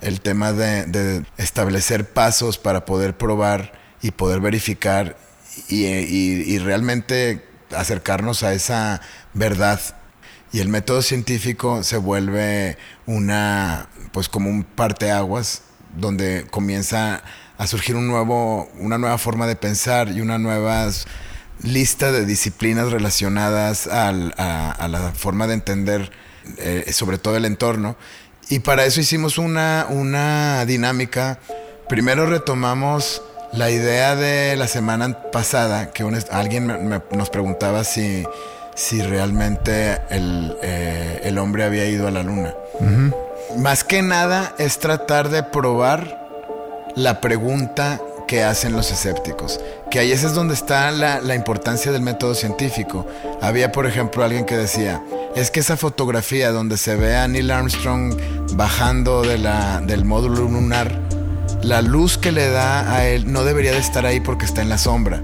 El 0.02 0.22
tema 0.22 0.54
de, 0.54 0.86
de, 0.86 1.24
establecer 1.38 2.10
pasos 2.10 2.58
para 2.58 2.86
poder 2.86 3.16
probar 3.16 3.74
y 4.02 4.10
poder 4.10 4.40
verificar 4.40 5.18
y, 5.68 5.86
y, 5.86 6.46
y 6.48 6.58
realmente 6.58 7.46
acercarnos 7.78 8.44
a 8.44 8.54
esa 8.54 9.02
verdad. 9.34 9.80
Y 10.52 10.60
el 10.60 10.70
método 10.70 11.02
científico 11.02 11.84
se 11.84 11.98
vuelve 11.98 12.78
una, 13.06 13.90
pues 14.12 14.30
como 14.30 14.50
un 14.50 14.64
parteaguas, 14.64 15.64
donde 15.96 16.46
comienza 16.50 17.24
a 17.58 17.68
surgir 17.68 17.96
un 17.96 18.08
nuevo, 18.08 18.70
una 18.80 18.98
nueva 18.98 19.18
forma 19.18 19.48
de 19.48 19.56
pensar 19.56 20.10
y 20.10 20.22
una 20.22 20.38
nueva 20.38 20.90
lista 21.62 22.12
de 22.12 22.26
disciplinas 22.26 22.92
relacionadas 22.92 23.88
al, 23.88 24.34
a, 24.38 24.88
la 24.88 25.12
forma 25.12 25.48
de 25.48 25.54
entender 25.54 26.12
eh, 26.58 26.92
sobre 26.92 27.18
todo 27.18 27.38
el 27.38 27.46
entorno. 27.46 27.96
Y 28.50 28.60
para 28.60 28.86
eso 28.86 29.00
hicimos 29.02 29.38
una, 29.38 29.88
una 29.90 30.66
dinámica. 30.66 31.40
Primero 31.90 32.28
retomamos 32.28 33.22
la 33.56 33.72
idea 33.72 34.16
de 34.16 34.56
la 34.56 34.68
semana 34.68 35.22
pasada, 35.32 35.92
que 35.92 36.04
un, 36.04 36.18
alguien 36.32 36.68
me, 36.68 36.78
me, 36.78 37.02
nos 37.12 37.30
preguntaba 37.30 37.84
si, 37.84 38.26
si 38.76 39.02
realmente 39.02 40.00
el, 40.10 40.56
eh, 40.62 41.22
el, 41.24 41.38
hombre 41.38 41.64
había 41.64 41.86
ido 41.86 42.08
a 42.08 42.12
la 42.12 42.24
luna. 42.24 42.54
Uh 42.80 42.86
-huh. 42.86 43.16
Más 43.58 43.84
que 43.84 44.02
nada 44.02 44.54
es 44.58 44.80
tratar 44.80 45.30
de 45.30 45.44
probar 45.44 46.28
la 46.96 47.22
pregunta 47.22 48.02
que 48.28 48.44
hacen 48.44 48.74
los 48.74 48.92
escépticos. 48.92 49.60
Que 49.90 50.00
ahí 50.00 50.12
es 50.12 50.34
donde 50.34 50.54
está 50.54 50.92
la, 50.92 51.22
la, 51.22 51.36
importancia 51.36 51.92
del 51.92 52.02
método 52.02 52.34
científico. 52.34 53.06
Había, 53.42 53.72
por 53.72 53.86
ejemplo, 53.86 54.24
alguien 54.24 54.46
que 54.46 54.58
decía, 54.58 55.02
es 55.36 55.52
que 55.52 55.60
esa 55.60 55.78
fotografía 55.78 56.52
donde 56.52 56.78
se 56.78 56.96
ve 56.96 57.16
a 57.16 57.28
Neil 57.28 57.52
Armstrong 57.52 58.16
bajando 58.54 59.22
de 59.22 59.38
la, 59.38 59.80
del 59.82 60.06
módulo 60.06 60.42
lunar, 60.42 61.05
la 61.66 61.82
luz 61.82 62.18
que 62.20 62.32
le 62.32 62.48
da 62.50 62.94
a 62.94 63.08
él 63.08 63.32
no 63.32 63.44
debería 63.44 63.72
de 63.72 63.80
estar 63.80 64.06
ahí 64.06 64.20
porque 64.20 64.46
está 64.46 64.62
en 64.62 64.70
la 64.70 64.78
sombra. 64.78 65.20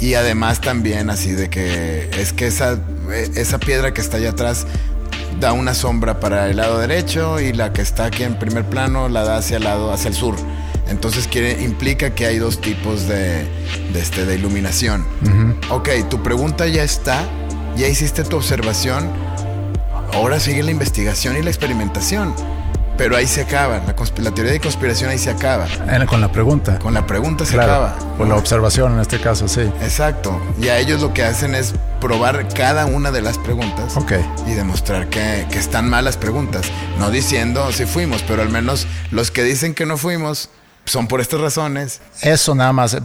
Y 0.00 0.14
además 0.14 0.60
también 0.60 1.10
así 1.10 1.30
de 1.30 1.48
que 1.48 2.10
es 2.18 2.32
que 2.32 2.48
esa, 2.48 2.78
esa 3.36 3.58
piedra 3.58 3.94
que 3.94 4.00
está 4.00 4.16
allá 4.16 4.30
atrás 4.30 4.66
da 5.38 5.52
una 5.52 5.74
sombra 5.74 6.18
para 6.18 6.50
el 6.50 6.56
lado 6.56 6.78
derecho 6.78 7.40
y 7.40 7.52
la 7.52 7.72
que 7.72 7.82
está 7.82 8.06
aquí 8.06 8.24
en 8.24 8.36
primer 8.38 8.64
plano 8.64 9.08
la 9.08 9.22
da 9.22 9.36
hacia 9.36 9.58
el 9.58 9.64
lado, 9.64 9.92
hacia 9.92 10.08
el 10.08 10.14
sur. 10.14 10.34
Entonces 10.88 11.28
quiere, 11.28 11.62
implica 11.62 12.14
que 12.14 12.26
hay 12.26 12.38
dos 12.38 12.60
tipos 12.60 13.06
de, 13.06 13.46
de, 13.92 14.00
este, 14.00 14.26
de 14.26 14.34
iluminación. 14.34 15.06
Uh 15.22 15.28
-huh. 15.28 15.70
Ok, 15.70 16.08
tu 16.10 16.22
pregunta 16.22 16.66
ya 16.66 16.82
está, 16.82 17.22
ya 17.76 17.86
hiciste 17.86 18.24
tu 18.24 18.36
observación, 18.36 19.08
ahora 20.12 20.40
sigue 20.40 20.62
la 20.64 20.72
investigación 20.72 21.36
y 21.36 21.42
la 21.42 21.50
experimentación. 21.50 22.34
Pero 22.96 23.16
ahí 23.16 23.26
se 23.26 23.42
acaba, 23.42 23.78
la, 23.78 23.94
la 24.22 24.30
teoría 24.30 24.52
de 24.52 24.60
conspiración 24.60 25.10
ahí 25.10 25.18
se 25.18 25.30
acaba. 25.30 25.66
Con 26.06 26.20
la 26.20 26.30
pregunta. 26.30 26.78
Con 26.78 26.94
la 26.94 27.06
pregunta 27.06 27.44
se 27.44 27.54
claro, 27.54 27.72
acaba. 27.72 28.16
Con 28.16 28.28
la 28.28 28.36
observación 28.36 28.94
en 28.94 29.00
este 29.00 29.20
caso, 29.20 29.48
sí. 29.48 29.62
Exacto. 29.82 30.40
Y 30.60 30.68
a 30.68 30.78
ellos 30.78 31.02
lo 31.02 31.12
que 31.12 31.24
hacen 31.24 31.54
es 31.54 31.74
probar 32.00 32.46
cada 32.54 32.86
una 32.86 33.10
de 33.10 33.22
las 33.22 33.38
preguntas 33.38 33.96
okay. 33.96 34.24
y 34.46 34.52
demostrar 34.52 35.08
que, 35.08 35.46
que 35.50 35.58
están 35.58 35.88
malas 35.88 36.16
preguntas. 36.16 36.70
No 36.98 37.10
diciendo 37.10 37.72
si 37.72 37.84
fuimos, 37.84 38.22
pero 38.22 38.42
al 38.42 38.50
menos 38.50 38.86
los 39.10 39.30
que 39.30 39.42
dicen 39.42 39.74
que 39.74 39.86
no 39.86 39.96
fuimos, 39.96 40.50
son 40.84 41.08
por 41.08 41.20
estas 41.20 41.40
razones. 41.40 42.00
Eso 42.22 42.54
nada 42.54 42.72
más. 42.72 42.96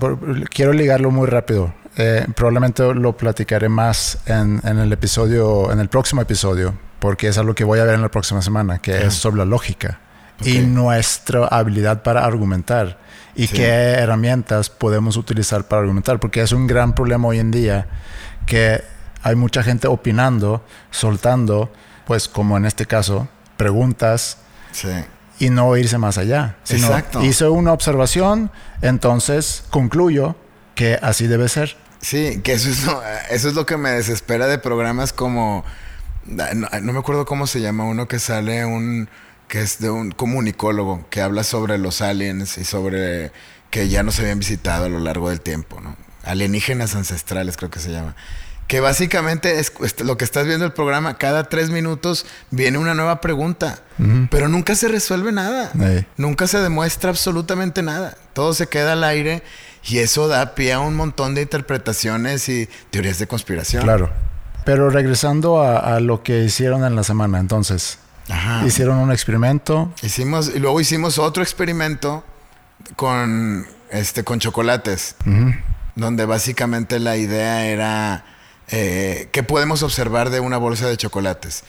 Quiero 0.53 0.73
ligarlo 0.73 1.11
muy 1.11 1.27
rápido. 1.27 1.73
Eh, 1.97 2.25
probablemente 2.35 2.93
lo 2.93 3.17
platicaré 3.17 3.67
más 3.67 4.19
en, 4.25 4.61
en, 4.63 4.79
el 4.79 4.93
episodio, 4.93 5.71
en 5.71 5.79
el 5.79 5.89
próximo 5.89 6.21
episodio, 6.21 6.73
porque 6.99 7.27
es 7.27 7.37
algo 7.37 7.55
que 7.55 7.63
voy 7.63 7.79
a 7.79 7.83
ver 7.83 7.95
en 7.95 8.01
la 8.01 8.09
próxima 8.09 8.41
semana, 8.41 8.79
que 8.79 9.05
es 9.05 9.13
sobre 9.13 9.37
la 9.37 9.45
lógica 9.45 9.99
okay. 10.39 10.57
y 10.57 10.61
nuestra 10.61 11.47
habilidad 11.47 12.03
para 12.03 12.25
argumentar 12.25 12.99
y 13.35 13.47
sí. 13.47 13.55
qué 13.57 13.67
herramientas 13.67 14.69
podemos 14.69 15.17
utilizar 15.17 15.67
para 15.67 15.81
argumentar, 15.81 16.19
porque 16.19 16.41
es 16.41 16.51
un 16.51 16.67
gran 16.67 16.93
problema 16.93 17.27
hoy 17.27 17.39
en 17.39 17.51
día 17.51 17.87
que 18.45 18.83
hay 19.21 19.35
mucha 19.35 19.63
gente 19.63 19.87
opinando, 19.87 20.63
soltando, 20.91 21.71
pues 22.05 22.27
como 22.27 22.57
en 22.57 22.65
este 22.65 22.85
caso, 22.85 23.27
preguntas. 23.57 24.37
Sí 24.71 24.89
y 25.39 25.49
no 25.49 25.75
irse 25.77 25.97
más 25.97 26.17
allá. 26.17 26.57
Sino 26.63 26.87
Exacto. 26.87 27.23
Hice 27.23 27.47
una 27.47 27.73
observación, 27.73 28.51
entonces 28.81 29.63
concluyo 29.69 30.35
que 30.75 30.99
así 31.01 31.27
debe 31.27 31.49
ser. 31.49 31.77
Sí, 32.01 32.41
que 32.43 32.53
eso 32.53 32.69
es, 32.69 32.85
lo, 32.85 33.01
eso 33.29 33.47
es 33.49 33.55
lo 33.55 33.65
que 33.65 33.77
me 33.77 33.91
desespera 33.91 34.47
de 34.47 34.59
programas 34.59 35.13
como. 35.13 35.63
No, 36.25 36.45
no, 36.81 36.93
me 36.93 36.99
acuerdo 36.99 37.25
cómo 37.25 37.47
se 37.47 37.61
llama 37.61 37.85
uno 37.85 38.07
que 38.07 38.19
sale 38.19 38.65
un. 38.65 39.09
que 39.47 39.61
es 39.61 39.79
de 39.79 39.89
un 39.89 40.11
comunicólogo 40.11 41.05
que 41.09 41.21
habla 41.21 41.43
sobre 41.43 41.77
los 41.77 42.01
aliens 42.01 42.57
y 42.57 42.65
sobre 42.65 43.31
que 43.71 43.89
ya 43.89 44.03
nos 44.03 44.19
habían 44.19 44.39
visitado 44.39 44.85
a 44.85 44.89
lo 44.89 44.99
largo 44.99 45.29
del 45.29 45.41
tiempo, 45.41 45.79
¿no? 45.81 45.95
Alienígenas 46.23 46.95
ancestrales, 46.95 47.57
creo 47.57 47.69
que 47.71 47.79
se 47.79 47.91
llama 47.91 48.15
que 48.69 48.81
básicamente 48.81 49.59
es 49.59 49.73
lo 50.03 50.15
que 50.15 50.23
estás 50.23 50.45
viendo 50.45 50.63
el 50.63 50.73
programa, 50.73 51.17
cada 51.17 51.45
tres 51.45 51.71
minutos 51.71 52.27
viene 52.51 52.77
una 52.77 52.93
nueva 52.93 53.19
pregunta, 53.19 53.79
uh 53.97 54.03
-huh. 54.03 54.27
pero 54.29 54.47
nunca 54.47 54.75
se 54.75 54.87
resuelve 54.87 55.31
nada, 55.31 55.71
sí. 55.73 56.05
nunca 56.17 56.45
se 56.45 56.59
demuestra 56.59 57.09
absolutamente 57.09 57.81
nada, 57.81 58.15
todo 58.33 58.53
se 58.53 58.67
queda 58.67 58.93
al 58.93 59.03
aire 59.03 59.41
y 59.83 59.97
eso 59.97 60.27
da 60.27 60.53
pie 60.53 60.73
a 60.73 60.79
un 60.81 60.95
montón 60.95 61.33
de 61.33 61.41
interpretaciones 61.41 62.47
y 62.47 62.69
teorías 62.91 63.17
de 63.17 63.25
conspiración. 63.25 63.81
Claro, 63.81 64.11
pero 64.69 64.91
regresando 64.91 65.63
a, 65.63 65.95
a 65.95 65.99
lo 65.99 66.21
que 66.21 66.43
hicieron 66.43 66.85
en 66.85 66.95
la 66.95 67.03
semana, 67.03 67.39
entonces, 67.39 67.97
Ajá. 68.29 68.63
hicieron 68.67 68.97
un 68.97 69.11
experimento. 69.11 69.91
Hicimos, 70.03 70.51
y 70.55 70.59
luego 70.59 70.79
hicimos 70.79 71.17
otro 71.17 71.41
experimento 71.41 72.23
con, 72.95 73.65
este, 73.89 74.23
con 74.23 74.39
chocolates, 74.39 75.15
uh 75.25 75.29
-huh. 75.29 75.59
donde 75.95 76.25
básicamente 76.25 76.99
la 76.99 77.17
idea 77.17 77.65
era 77.65 78.25
eh, 78.67 79.29
¿qué 79.31 79.41
podemos 79.41 79.81
observar 79.81 80.29
de 80.29 80.39
una 80.39 80.57
bolsa 80.57 80.87
de 80.87 80.97
chocolates? 80.97 81.63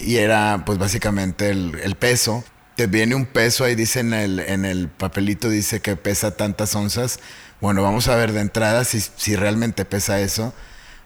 Y 0.00 0.16
era 0.16 0.64
pues 0.66 0.76
básicamente 0.76 1.50
el, 1.50 1.78
el, 1.84 1.94
peso. 1.94 2.42
Te 2.74 2.88
viene 2.88 3.14
un 3.14 3.26
peso, 3.26 3.62
ahí 3.62 3.76
dice 3.76 4.00
en 4.00 4.12
el, 4.12 4.40
en 4.40 4.64
el 4.64 4.88
papelito, 4.88 5.48
dice 5.48 5.78
que 5.78 5.94
pesa 5.94 6.36
tantas 6.36 6.74
onzas. 6.74 7.20
Bueno, 7.60 7.84
vamos 7.84 8.08
a 8.08 8.16
ver 8.16 8.32
de 8.32 8.40
entrada 8.40 8.82
si, 8.82 9.00
si 9.00 9.36
realmente 9.36 9.84
pesa 9.84 10.18
eso. 10.20 10.52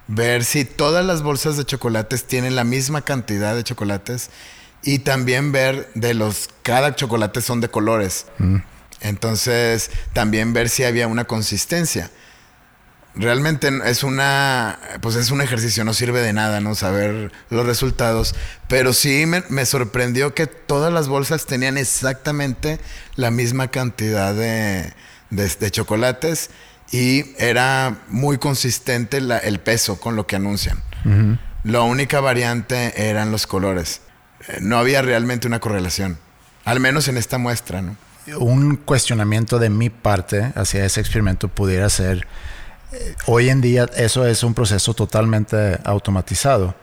Ver 0.06 0.44
si 0.44 0.64
todas 0.64 1.04
las 1.04 1.22
bolsas 1.22 1.56
de 1.56 1.64
chocolates 1.64 2.24
tienen 2.24 2.56
la 2.56 2.64
misma 2.64 3.02
cantidad 3.02 3.54
de 3.54 3.64
chocolates. 3.64 4.30
Y 4.82 4.98
también 5.00 5.50
ver 5.50 5.90
de 5.94 6.14
los, 6.14 6.50
cada 6.62 6.94
chocolate 6.94 7.40
son 7.40 7.60
de 7.60 7.68
colores. 7.68 8.26
Mm. 8.38 8.56
Entonces, 9.00 9.90
también 10.12 10.52
ver 10.52 10.68
si 10.68 10.84
había 10.84 11.06
una 11.06 11.24
consistencia 11.24 12.10
realmente 13.14 13.70
es 13.84 14.02
una 14.02 14.78
pues 15.00 15.14
es 15.16 15.30
un 15.30 15.40
ejercicio 15.40 15.84
no 15.84 15.94
sirve 15.94 16.20
de 16.20 16.32
nada 16.32 16.60
no 16.60 16.74
saber 16.74 17.32
los 17.48 17.64
resultados 17.64 18.34
pero 18.68 18.92
sí 18.92 19.24
me, 19.26 19.44
me, 19.48 19.66
sorprendió 19.66 20.34
que 20.34 20.46
todas 20.46 20.92
las 20.92 21.08
bolsas 21.08 21.46
tenían 21.46 21.78
exactamente 21.78 22.80
la 23.14 23.30
misma 23.30 23.68
cantidad 23.68 24.34
de, 24.34 24.92
de, 25.30 25.48
de 25.48 25.70
chocolates 25.70 26.50
y 26.94 27.34
era 27.38 27.98
muy 28.08 28.38
consistente 28.38 29.20
la, 29.20 29.38
el 29.38 29.60
peso 29.60 29.98
con 29.98 30.16
lo 30.16 30.26
que 30.26 30.36
anuncian 30.36 30.78
uh 31.04 31.08
-huh. 31.08 31.38
la 31.64 31.80
única 31.82 32.20
variante 32.20 33.08
eran 33.08 33.30
los 33.30 33.46
colores 33.46 34.00
eh, 34.48 34.58
no 34.60 34.78
había 34.78 35.02
realmente 35.02 35.46
una 35.46 35.60
correlación 35.60 36.18
al 36.64 36.80
menos 36.80 37.08
en 37.08 37.16
esta 37.16 37.38
muestra 37.38 37.82
no 37.82 37.96
un 38.38 38.76
cuestionamiento 38.76 39.58
de 39.58 39.70
mi 39.70 39.90
parte 39.90 40.52
hacia 40.54 40.84
ese 40.84 41.00
experimento 41.00 41.48
pudiera 41.48 41.88
ser 41.90 42.26
hoy 43.26 43.48
en 43.48 43.60
día 43.60 43.88
eso 43.96 44.26
es 44.26 44.42
un 44.42 44.54
proceso 44.54 44.94
totalmente 44.94 45.78
automatizado, 45.84 46.74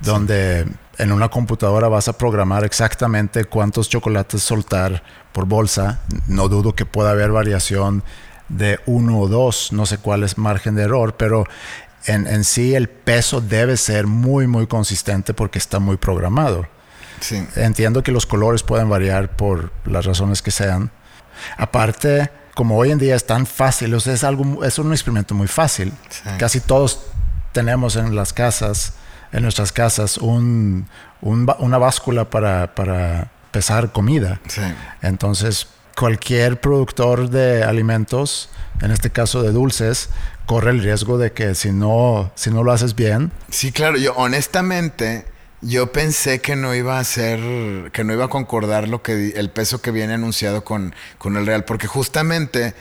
sí. 0.00 0.06
donde 0.06 0.66
en 0.98 1.12
una 1.12 1.28
computadora 1.28 1.88
vas 1.88 2.08
a 2.08 2.18
programar 2.18 2.64
exactamente 2.64 3.44
cuántos 3.44 3.88
chocolates 3.88 4.42
soltar 4.42 5.02
por 5.32 5.46
bolsa. 5.46 6.00
No 6.26 6.48
dudo 6.48 6.74
que 6.74 6.86
pueda 6.86 7.10
haber 7.10 7.32
variación 7.32 8.02
de 8.48 8.80
uno 8.86 9.18
o 9.20 9.28
dos, 9.28 9.72
no 9.72 9.86
sé 9.86 9.98
cuál 9.98 10.24
es 10.24 10.38
margen 10.38 10.74
de 10.74 10.82
error, 10.82 11.16
pero 11.16 11.44
en, 12.06 12.26
en 12.26 12.44
sí 12.44 12.74
el 12.74 12.88
peso 12.88 13.40
debe 13.40 13.76
ser 13.76 14.06
muy, 14.06 14.46
muy 14.46 14.66
consistente 14.66 15.34
porque 15.34 15.58
está 15.58 15.78
muy 15.78 15.96
programado. 15.96 16.66
Sí. 17.20 17.46
Entiendo 17.56 18.02
que 18.02 18.12
los 18.12 18.26
colores 18.26 18.62
pueden 18.62 18.88
variar 18.88 19.36
por 19.36 19.72
las 19.84 20.04
razones 20.04 20.42
que 20.42 20.50
sean. 20.50 20.90
Aparte, 21.56 22.30
como 22.54 22.76
hoy 22.76 22.90
en 22.90 22.98
día 22.98 23.14
es 23.14 23.26
tan 23.26 23.46
fácil, 23.46 23.94
o 23.94 24.00
sea, 24.00 24.14
es, 24.14 24.24
algo, 24.24 24.64
es 24.64 24.78
un 24.78 24.92
experimento 24.92 25.34
muy 25.34 25.48
fácil. 25.48 25.92
Sí. 26.10 26.28
Casi 26.38 26.60
todos 26.60 27.04
tenemos 27.52 27.96
en 27.96 28.14
las 28.14 28.32
casas, 28.32 28.94
en 29.30 29.42
nuestras 29.42 29.72
casas, 29.72 30.18
un, 30.18 30.88
un, 31.20 31.50
una 31.58 31.78
báscula 31.78 32.28
para, 32.28 32.74
para 32.74 33.30
pesar 33.52 33.92
comida. 33.92 34.40
Sí. 34.48 34.62
Entonces, 35.00 35.68
cualquier 35.96 36.60
productor 36.60 37.30
de 37.30 37.62
alimentos, 37.64 38.50
en 38.80 38.90
este 38.90 39.10
caso 39.10 39.42
de 39.42 39.52
dulces, 39.52 40.08
corre 40.46 40.70
el 40.70 40.82
riesgo 40.82 41.18
de 41.18 41.32
que 41.32 41.54
si 41.54 41.72
no, 41.72 42.32
si 42.34 42.50
no 42.50 42.62
lo 42.62 42.72
haces 42.72 42.94
bien. 42.94 43.32
Sí, 43.50 43.72
claro, 43.72 43.96
yo 43.96 44.14
honestamente, 44.14 45.24
yo 45.60 45.92
pensé 45.92 46.40
que 46.40 46.56
no 46.56 46.74
iba 46.74 46.98
a 46.98 47.04
ser, 47.04 47.90
que 47.92 48.04
no 48.04 48.12
iba 48.12 48.24
a 48.24 48.28
concordar 48.28 48.88
lo 48.88 49.02
que 49.02 49.30
el 49.36 49.50
peso 49.50 49.80
que 49.80 49.90
viene 49.90 50.14
anunciado 50.14 50.64
con, 50.64 50.94
con 51.18 51.36
el 51.36 51.46
real, 51.46 51.64
porque 51.64 51.86
justamente, 51.86 52.74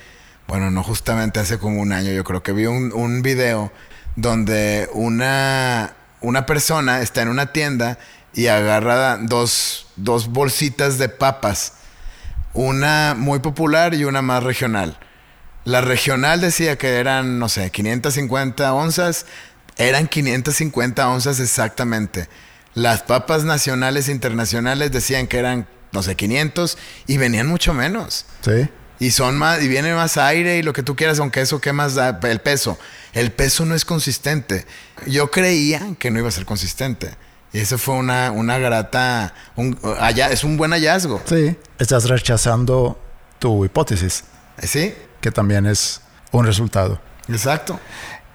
bueno, 0.47 0.71
no 0.71 0.83
justamente 0.83 1.39
hace 1.39 1.59
como 1.59 1.81
un 1.81 1.93
año, 1.93 2.11
yo 2.11 2.23
creo 2.23 2.41
que 2.43 2.51
vi 2.51 2.65
un, 2.65 2.91
un 2.93 3.21
video 3.21 3.71
donde 4.15 4.89
una, 4.93 5.93
una 6.21 6.45
persona 6.45 7.01
está 7.01 7.21
en 7.21 7.29
una 7.29 7.53
tienda 7.53 7.97
y 8.33 8.47
agarra 8.47 9.17
dos, 9.17 9.87
dos 9.95 10.27
bolsitas 10.27 10.97
de 10.97 11.09
papas, 11.09 11.73
una 12.53 13.15
muy 13.17 13.39
popular 13.39 13.93
y 13.93 14.05
una 14.05 14.21
más 14.21 14.43
regional. 14.43 14.97
La 15.63 15.81
regional 15.81 16.41
decía 16.41 16.77
que 16.77 16.95
eran, 16.97 17.37
no 17.39 17.47
sé, 17.47 17.69
550 17.69 18.73
onzas, 18.73 19.25
eran 19.77 20.07
550 20.07 21.07
onzas 21.07 21.39
exactamente. 21.39 22.27
Las 22.73 23.03
papas 23.03 23.43
nacionales 23.43 24.07
e 24.07 24.11
internacionales 24.11 24.91
decían 24.91 25.27
que 25.27 25.37
eran, 25.37 25.67
no 25.91 26.01
sé, 26.01 26.15
500 26.15 26.77
y 27.07 27.17
venían 27.17 27.47
mucho 27.47 27.73
menos. 27.73 28.25
Sí. 28.41 28.69
Y 28.99 29.11
son 29.11 29.37
más, 29.37 29.61
y 29.61 29.67
viene 29.67 29.93
más 29.93 30.17
aire 30.17 30.57
y 30.57 30.63
lo 30.63 30.73
que 30.73 30.83
tú 30.83 30.95
quieras, 30.95 31.19
aunque 31.19 31.41
eso 31.41 31.59
qué 31.59 31.73
más 31.73 31.95
da 31.95 32.19
el 32.23 32.39
peso. 32.39 32.77
El 33.13 33.31
peso 33.31 33.65
no 33.65 33.75
es 33.75 33.83
consistente. 33.83 34.65
Yo 35.05 35.31
creía 35.31 35.95
que 35.99 36.11
no 36.11 36.19
iba 36.19 36.27
a 36.27 36.31
ser 36.31 36.45
consistente. 36.45 37.11
Y 37.53 37.59
eso 37.59 37.77
fue 37.77 37.95
una, 37.95 38.31
una 38.31 38.57
grata, 38.57 39.33
un, 39.55 39.77
allá, 39.99 40.29
es 40.29 40.43
un 40.43 40.57
buen 40.57 40.71
hallazgo. 40.71 41.21
Sí, 41.25 41.55
estás 41.79 42.07
rechazando 42.07 42.97
tu 43.39 43.65
hipótesis. 43.65 44.23
Sí. 44.61 44.93
Que 45.19 45.31
también 45.31 45.65
es 45.65 46.01
un 46.31 46.45
resultado. 46.45 47.01
Exacto. 47.27 47.79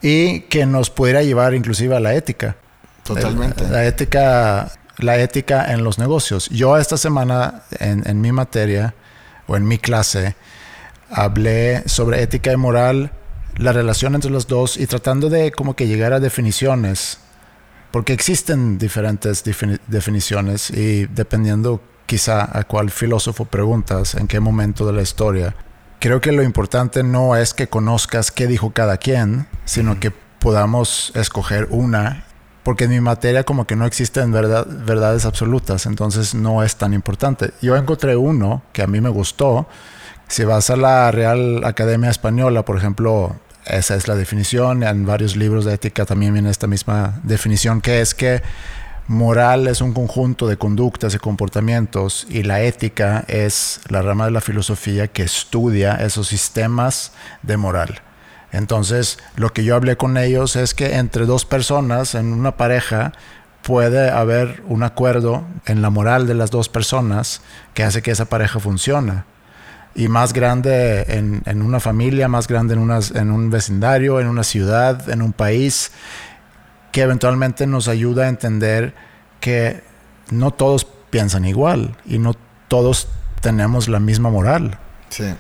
Y 0.02 0.40
que 0.42 0.66
nos 0.66 0.90
pudiera 0.90 1.22
llevar 1.22 1.54
inclusive 1.54 1.96
a 1.96 2.00
la 2.00 2.14
ética. 2.14 2.56
Totalmente. 3.04 3.66
La, 3.68 3.86
ética, 3.86 4.70
la 4.98 5.18
ética 5.18 5.72
en 5.72 5.82
los 5.82 5.98
negocios. 5.98 6.48
Yo 6.50 6.76
esta 6.76 6.96
semana 6.96 7.62
en, 7.78 8.06
en 8.06 8.20
mi 8.20 8.32
materia 8.32 8.94
o 9.46 9.56
en 9.56 9.66
mi 9.66 9.78
clase 9.78 10.36
hablé 11.10 11.82
sobre 11.86 12.22
ética 12.22 12.52
y 12.52 12.56
moral, 12.56 13.12
la 13.56 13.72
relación 13.72 14.14
entre 14.14 14.30
los 14.30 14.46
dos 14.46 14.76
y 14.76 14.86
tratando 14.86 15.30
de 15.30 15.52
como 15.52 15.74
que 15.74 15.86
llegar 15.86 16.12
a 16.12 16.20
definiciones, 16.20 17.18
porque 17.96 18.12
existen 18.12 18.76
diferentes 18.76 19.42
definiciones 19.86 20.68
y 20.68 21.06
dependiendo 21.06 21.80
quizá 22.04 22.46
a 22.52 22.64
cuál 22.64 22.90
filósofo 22.90 23.46
preguntas, 23.46 24.16
en 24.16 24.28
qué 24.28 24.38
momento 24.38 24.86
de 24.86 24.92
la 24.92 25.00
historia, 25.00 25.56
creo 25.98 26.20
que 26.20 26.30
lo 26.30 26.42
importante 26.42 27.02
no 27.02 27.36
es 27.36 27.54
que 27.54 27.68
conozcas 27.68 28.30
qué 28.30 28.46
dijo 28.46 28.74
cada 28.74 28.98
quien, 28.98 29.48
sino 29.64 29.98
que 29.98 30.10
podamos 30.10 31.10
escoger 31.14 31.68
una 31.70 32.26
porque 32.64 32.84
en 32.84 32.90
mi 32.90 33.00
materia 33.00 33.44
como 33.44 33.66
que 33.66 33.76
no 33.76 33.86
existen 33.86 34.30
verdad, 34.30 34.66
verdades 34.66 35.24
absolutas, 35.24 35.86
entonces 35.86 36.34
no 36.34 36.62
es 36.62 36.76
tan 36.76 36.92
importante. 36.92 37.54
Yo 37.62 37.76
encontré 37.76 38.14
uno 38.14 38.62
que 38.74 38.82
a 38.82 38.86
mí 38.86 39.00
me 39.00 39.08
gustó. 39.08 39.68
Si 40.28 40.44
vas 40.44 40.68
a 40.68 40.76
la 40.76 41.10
Real 41.12 41.64
Academia 41.64 42.10
Española, 42.10 42.62
por 42.62 42.76
ejemplo, 42.76 43.36
esa 43.66 43.94
es 43.94 44.08
la 44.08 44.14
definición. 44.14 44.82
En 44.82 45.06
varios 45.06 45.36
libros 45.36 45.64
de 45.64 45.74
ética 45.74 46.04
también 46.04 46.32
viene 46.32 46.50
esta 46.50 46.66
misma 46.66 47.20
definición, 47.22 47.80
que 47.80 48.00
es 48.00 48.14
que 48.14 48.42
moral 49.08 49.68
es 49.68 49.80
un 49.80 49.92
conjunto 49.92 50.48
de 50.48 50.56
conductas 50.56 51.14
y 51.14 51.18
comportamientos 51.18 52.26
y 52.28 52.42
la 52.42 52.62
ética 52.62 53.24
es 53.28 53.80
la 53.88 54.02
rama 54.02 54.24
de 54.24 54.32
la 54.32 54.40
filosofía 54.40 55.08
que 55.08 55.22
estudia 55.22 55.94
esos 55.94 56.28
sistemas 56.28 57.12
de 57.42 57.56
moral. 57.56 58.00
Entonces, 58.52 59.18
lo 59.36 59.52
que 59.52 59.64
yo 59.64 59.76
hablé 59.76 59.96
con 59.96 60.16
ellos 60.16 60.56
es 60.56 60.74
que 60.74 60.96
entre 60.96 61.26
dos 61.26 61.44
personas 61.44 62.14
en 62.14 62.32
una 62.32 62.56
pareja 62.56 63.12
puede 63.62 64.10
haber 64.10 64.62
un 64.66 64.82
acuerdo 64.82 65.44
en 65.66 65.82
la 65.82 65.90
moral 65.90 66.26
de 66.26 66.34
las 66.34 66.50
dos 66.50 66.68
personas 66.68 67.42
que 67.74 67.82
hace 67.82 68.02
que 68.02 68.12
esa 68.12 68.26
pareja 68.26 68.60
funcione. 68.60 69.24
Y 69.96 70.08
más 70.08 70.32
grande 70.32 71.06
en, 71.08 71.62
una 71.62 71.80
familia, 71.80 72.28
más 72.28 72.46
grande 72.46 72.74
en, 72.74 72.90
en 73.16 73.30
un 73.30 73.50
vecindario, 73.50 74.20
en 74.20 74.28
una 74.28 74.44
ciudad, 74.44 75.08
en 75.08 75.22
un 75.22 75.32
país, 75.32 75.90
que 76.92 77.02
eventualmente 77.02 77.66
nos 77.66 77.88
ayuda 77.88 78.26
a 78.26 78.28
entender 78.28 78.94
que 79.40 79.82
no 80.30 80.52
todos 80.52 80.86
piensan 81.10 81.46
igual 81.46 81.96
y 82.04 82.18
no 82.18 82.34
todos 82.68 83.08
tenemos 83.40 83.88
la 83.88 84.00
misma 84.00 84.30
moral. 84.30 84.78
Sí. 85.08 85.34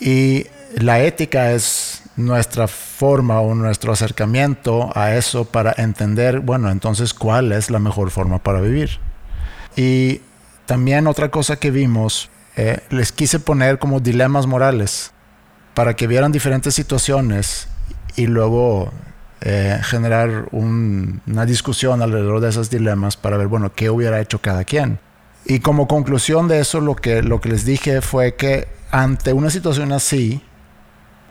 Y 0.00 0.46
la 0.76 1.00
ética 1.00 1.52
es 1.52 2.02
nuestra 2.16 2.66
forma 2.68 3.40
o 3.40 3.54
nuestro 3.54 3.92
acercamiento 3.92 4.90
a 4.94 5.14
eso 5.14 5.44
para 5.44 5.72
entender, 5.76 6.40
bueno, 6.40 6.70
entonces 6.70 7.14
cuál 7.14 7.52
es 7.52 7.70
la 7.70 7.78
mejor 7.78 8.10
forma 8.10 8.42
para 8.42 8.60
vivir. 8.60 8.98
Y 9.76 10.20
también 10.66 11.06
otra 11.06 11.30
cosa 11.30 11.56
que 11.56 11.70
vimos, 11.70 12.28
eh, 12.60 12.80
les 12.90 13.12
quise 13.12 13.38
poner 13.38 13.78
como 13.78 14.00
dilemas 14.00 14.48
morales 14.48 15.12
para 15.74 15.94
que 15.94 16.08
vieran 16.08 16.32
diferentes 16.32 16.74
situaciones 16.74 17.68
y 18.16 18.26
luego 18.26 18.92
eh, 19.42 19.78
generar 19.84 20.48
una 20.50 21.46
discusión 21.46 22.02
alrededor 22.02 22.40
de 22.40 22.48
esos 22.48 22.68
dilemas 22.68 23.16
para 23.16 23.36
ver, 23.36 23.46
bueno, 23.46 23.72
qué 23.72 23.90
hubiera 23.90 24.20
hecho 24.20 24.40
cada 24.40 24.64
quien. 24.64 24.98
Y 25.44 25.60
como 25.60 25.86
conclusión 25.86 26.48
de 26.48 26.58
eso, 26.58 26.80
lo 26.80 26.96
que, 26.96 27.22
lo 27.22 27.40
que 27.40 27.48
les 27.48 27.64
dije 27.64 28.00
fue 28.00 28.34
que 28.34 28.66
ante 28.90 29.32
una 29.32 29.50
situación 29.50 29.92
así, 29.92 30.42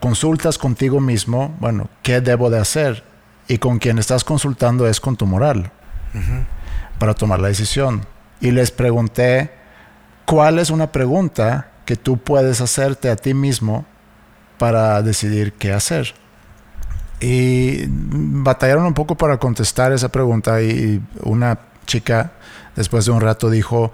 consultas 0.00 0.56
contigo 0.56 0.98
mismo, 0.98 1.54
bueno, 1.60 1.90
¿qué 2.02 2.22
debo 2.22 2.48
de 2.48 2.58
hacer? 2.58 3.04
Y 3.48 3.58
con 3.58 3.78
quien 3.78 3.98
estás 3.98 4.24
consultando 4.24 4.88
es 4.88 4.98
con 4.98 5.18
tu 5.18 5.26
moral 5.26 5.72
para 6.98 7.12
tomar 7.12 7.38
la 7.38 7.48
decisión. 7.48 8.06
Y 8.40 8.50
les 8.50 8.70
pregunté, 8.70 9.57
¿cuál 10.28 10.58
es 10.58 10.68
una 10.68 10.92
pregunta 10.92 11.70
que 11.86 11.96
tú 11.96 12.18
puedes 12.18 12.60
hacerte 12.60 13.08
a 13.08 13.16
ti 13.16 13.32
mismo 13.32 13.86
para 14.58 15.00
decidir 15.00 15.54
qué 15.54 15.72
hacer? 15.72 16.12
Y 17.18 17.86
batallaron 17.88 18.84
un 18.84 18.92
poco 18.92 19.14
para 19.14 19.38
contestar 19.38 19.90
esa 19.92 20.10
pregunta 20.10 20.60
y 20.60 21.00
una 21.22 21.58
chica 21.86 22.32
después 22.76 23.06
de 23.06 23.12
un 23.12 23.22
rato 23.22 23.48
dijo 23.48 23.90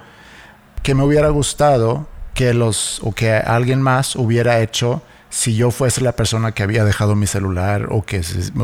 que 0.83 0.97
me 0.97 1.05
hubiera 1.05 1.29
gustado 1.29 2.09
que 2.35 2.53
los 2.53 3.01
o 3.05 3.13
que 3.13 3.33
alguien 3.33 3.81
más 3.81 4.17
hubiera 4.17 4.59
hecho 4.59 5.03
si 5.31 5.55
yo 5.55 5.71
fuese 5.71 6.01
la 6.01 6.17
persona 6.17 6.51
que 6.51 6.65
había 6.65 6.85
dejado 6.85 7.15
mi 7.15 7.29
celular 7.29 7.87
o 7.91 8.03
que 8.03 8.23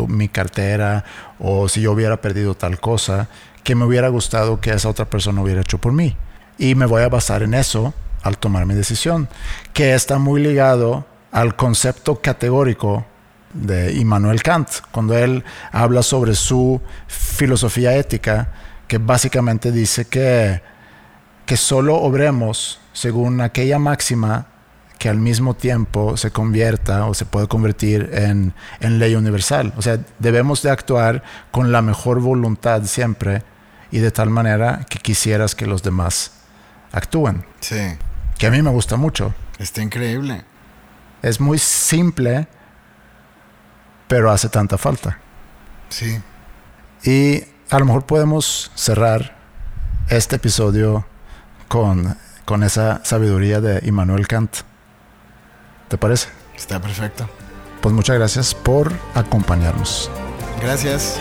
mi 0.09 0.29
cartera 0.29 1.05
o 1.39 1.69
si 1.69 1.83
yo 1.83 1.93
hubiera 1.93 2.21
perdido 2.21 2.57
tal 2.57 2.81
cosa, 2.81 3.29
que 3.63 3.77
me 3.77 3.85
hubiera 3.85 4.09
gustado 4.09 4.61
que 4.61 4.73
esa 4.73 4.89
otra 4.89 5.05
persona 5.05 5.41
hubiera 5.41 5.61
hecho 5.61 5.79
por 5.79 5.93
mí. 5.93 6.17
Y 6.61 6.75
me 6.75 6.85
voy 6.85 7.03
a 7.03 7.09
basar 7.09 7.43
en 7.43 7.55
eso 7.55 7.95
al 8.23 8.37
tomar 8.37 8.67
mi 8.67 8.75
decisión, 8.75 9.31
que 9.73 9.95
está 9.95 10.19
muy 10.19 10.43
ligado 10.43 11.07
al 11.33 11.57
concepto 11.57 12.21
categórico 12.21 13.07
de 13.55 13.95
Immanuel 13.95 14.43
Kant, 14.43 14.69
cuando 14.93 15.17
él 15.17 15.43
habla 15.73 16.03
sobre 16.03 16.35
su 16.35 16.79
filosofía 17.09 17.97
ética, 17.97 18.51
que 18.87 18.99
básicamente 18.99 19.73
dice 19.73 20.05
que, 20.05 20.61
que 21.47 21.57
solo 21.57 21.97
obremos 21.97 22.79
según 22.93 23.41
aquella 23.41 23.79
máxima 23.79 24.47
que 24.99 25.09
al 25.09 25.17
mismo 25.17 25.55
tiempo 25.55 26.19
se 26.19 26.31
convierta 26.31 27.07
o 27.07 27.15
se 27.15 27.25
puede 27.25 27.49
convertir 27.49 28.11
en, 28.13 28.53
ley 28.99 29.15
universal. 29.15 29.73
O 29.79 29.83
sea, 29.83 29.99
debemos 30.19 30.61
de 30.61 30.69
actuar 30.69 31.23
con 31.53 31.73
la 31.73 31.81
mejor 31.81 32.21
voluntad 32.21 32.83
siempre 32.85 33.45
y 33.91 34.01
de 34.01 34.11
tal 34.11 34.29
manera 34.29 34.85
que 34.91 34.99
quisieras 34.99 35.55
que 35.55 35.65
los 35.65 35.83
demás 35.83 36.33
actúen. 36.93 37.45
Sí. 37.61 37.97
Que 38.39 38.47
a 38.47 38.51
mí 38.51 38.63
me 38.63 38.71
gusta 38.71 38.97
mucho. 38.97 39.35
Está 39.59 39.83
increíble. 39.83 40.45
Es 41.23 41.41
muy 41.41 41.59
simple, 41.59 42.49
pero 44.09 44.31
hace 44.31 44.49
tanta 44.49 44.79
falta. 44.79 45.19
Sí. 45.89 46.21
Y 47.05 47.45
a 47.71 47.79
lo 47.79 47.85
mejor 47.85 48.07
podemos 48.07 48.73
cerrar 48.75 49.37
este 50.09 50.37
episodio 50.37 51.07
con, 51.69 52.17
con 52.45 52.63
esa 52.63 53.05
sabiduría 53.05 53.61
de 53.61 53.87
Immanuel 53.87 54.27
Kant. 54.27 54.57
¿Te 55.89 55.99
parece? 55.99 56.29
Está 56.57 56.81
perfecto. 56.81 57.29
Pues 57.81 57.95
muchas 57.95 58.17
gracias 58.17 58.55
por 58.55 58.93
acompañarnos. 59.15 60.11
Gracias. 60.61 61.19